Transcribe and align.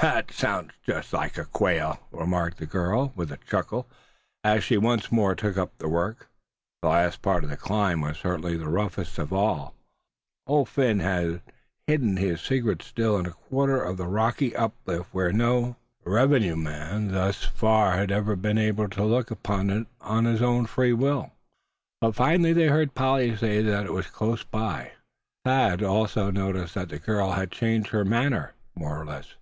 "Thet 0.00 0.30
sounds 0.30 0.72
jest 0.86 1.12
like 1.12 1.36
a 1.36 1.44
Quail," 1.44 1.98
remarked 2.12 2.56
the 2.58 2.64
girl, 2.64 3.12
with 3.16 3.30
a 3.32 3.36
chuckle, 3.38 3.86
as 4.44 4.62
she 4.64 4.78
once 4.78 5.10
more 5.12 5.34
took 5.34 5.58
up 5.58 5.76
the 5.76 5.88
work. 5.88 6.28
The 6.80 6.88
last 6.88 7.20
part 7.20 7.44
of 7.44 7.50
the 7.50 7.56
climb 7.58 8.00
was 8.00 8.16
certainly 8.16 8.56
the 8.56 8.68
roughest 8.68 9.18
of 9.18 9.30
all. 9.32 9.74
Old 10.46 10.68
Phin 10.70 11.00
had 11.00 11.42
hidden 11.86 12.16
his 12.16 12.40
secret 12.40 12.82
Still 12.82 13.18
in 13.18 13.26
a 13.26 13.32
quarter 13.32 13.82
of 13.82 13.96
the 13.98 14.06
rocky 14.06 14.54
uplift 14.56 15.12
where 15.12 15.32
no 15.34 15.76
revenue 16.04 16.56
man 16.56 17.08
thus 17.10 17.42
far 17.44 17.92
had 17.96 18.10
ever 18.12 18.36
been 18.36 18.58
able 18.58 18.88
to 18.90 19.04
look 19.04 19.30
upon 19.30 19.68
it 19.70 19.86
of 20.00 20.24
his 20.24 20.40
own 20.40 20.64
free 20.66 20.92
will. 20.94 21.32
But 22.00 22.14
finally 22.14 22.52
they 22.54 22.68
heard 22.68 22.94
Polly 22.94 23.36
say 23.36 23.60
that 23.62 23.86
it 23.86 23.92
was 23.92 24.06
close 24.06 24.44
by. 24.44 24.92
Thad 25.44 25.82
also 25.82 26.30
noticed 26.30 26.74
that 26.74 26.88
the 26.88 26.98
girl 27.00 27.32
had 27.32 27.50
changed 27.50 27.90
her 27.90 28.04
manner 28.04 28.54
more 28.74 28.96
or 28.98 29.04
less. 29.04 29.34